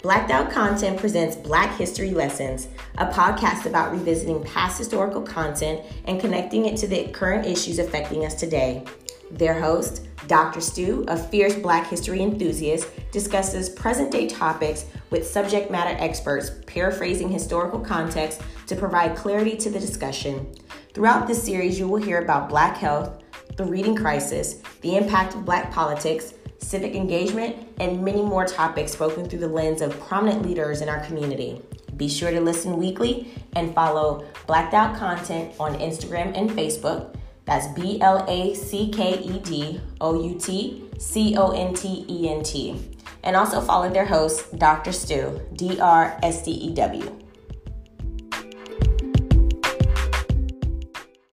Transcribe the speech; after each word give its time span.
Blacked 0.00 0.30
Out 0.30 0.52
Content 0.52 0.96
presents 0.96 1.34
Black 1.34 1.76
History 1.76 2.10
Lessons, 2.10 2.68
a 2.98 3.06
podcast 3.06 3.66
about 3.66 3.90
revisiting 3.90 4.44
past 4.44 4.78
historical 4.78 5.20
content 5.20 5.84
and 6.04 6.20
connecting 6.20 6.66
it 6.66 6.76
to 6.76 6.86
the 6.86 7.08
current 7.08 7.44
issues 7.44 7.80
affecting 7.80 8.24
us 8.24 8.34
today. 8.34 8.84
Their 9.32 9.60
host, 9.60 10.06
Dr. 10.28 10.60
Stew, 10.60 11.04
a 11.08 11.16
fierce 11.16 11.56
Black 11.56 11.88
history 11.88 12.22
enthusiast, 12.22 12.88
discusses 13.10 13.68
present 13.68 14.12
day 14.12 14.28
topics 14.28 14.86
with 15.10 15.26
subject 15.26 15.68
matter 15.68 15.96
experts, 16.00 16.52
paraphrasing 16.68 17.28
historical 17.28 17.80
context 17.80 18.40
to 18.68 18.76
provide 18.76 19.16
clarity 19.16 19.56
to 19.56 19.68
the 19.68 19.80
discussion. 19.80 20.54
Throughout 20.94 21.26
this 21.26 21.42
series, 21.42 21.76
you 21.76 21.88
will 21.88 22.00
hear 22.00 22.22
about 22.22 22.48
Black 22.48 22.76
health, 22.76 23.20
the 23.56 23.64
reading 23.64 23.96
crisis, 23.96 24.62
the 24.82 24.96
impact 24.96 25.34
of 25.34 25.44
Black 25.44 25.72
politics, 25.72 26.34
civic 26.58 26.94
engagement, 26.94 27.56
and 27.80 28.04
many 28.04 28.22
more 28.22 28.44
topics 28.44 28.92
spoken 28.92 29.28
through 29.28 29.38
the 29.40 29.48
lens 29.48 29.80
of 29.80 29.98
prominent 30.00 30.42
leaders 30.42 30.80
in 30.80 30.88
our 30.88 31.00
community. 31.00 31.62
Be 31.96 32.08
sure 32.08 32.30
to 32.30 32.40
listen 32.40 32.76
weekly 32.76 33.32
and 33.56 33.74
follow 33.74 34.24
Blacked 34.46 34.74
Out 34.74 34.96
Content 34.96 35.54
on 35.58 35.74
Instagram 35.78 36.36
and 36.36 36.50
Facebook. 36.50 37.14
That's 37.44 37.66
B 37.68 38.00
L 38.00 38.24
A 38.28 38.54
C 38.54 38.90
K 38.90 39.18
E 39.18 39.38
D 39.40 39.80
O 40.00 40.22
U 40.22 40.38
T 40.38 40.84
C 40.98 41.36
O 41.36 41.50
N 41.52 41.74
T 41.74 42.04
E 42.08 42.28
N 42.28 42.42
T. 42.42 42.96
And 43.24 43.34
also 43.34 43.60
follow 43.60 43.90
their 43.90 44.04
host, 44.04 44.56
Dr. 44.58 44.92
Stew, 44.92 45.40
D 45.54 45.80
R 45.80 46.18
S 46.22 46.42
T 46.42 46.50
E 46.50 46.74
W. 46.74 47.27